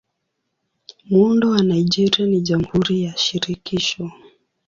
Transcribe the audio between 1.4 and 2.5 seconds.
wa Nigeria ni